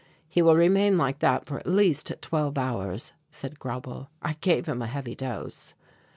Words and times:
"He 0.27 0.41
will 0.41 0.55
remain 0.55 0.97
like 0.97 1.19
that 1.19 1.45
for 1.45 1.59
at 1.59 1.67
least 1.67 2.11
twelve 2.21 2.57
hours," 2.57 3.13
said 3.29 3.59
Grauble. 3.59 4.09
"I 4.23 4.33
gave 4.41 4.65
him 4.65 4.81
a 4.81 4.87
heavy 4.87 5.13
dose." 5.13 5.75